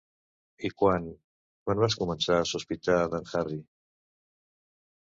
[0.69, 1.05] I quan...
[1.67, 3.61] Quan vas començar a sospitar d'en Harry?